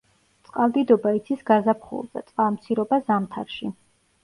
წყალდიდობა 0.45 1.11
იცის 1.17 1.43
გაზაფხულზე, 1.51 2.25
წყალმცირობა 2.33 3.01
ზამთარში. 3.13 3.73